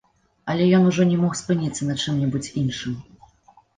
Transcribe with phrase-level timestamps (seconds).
[0.53, 2.97] Але ён ужо не мог спыніцца на чым-небудзь іншым.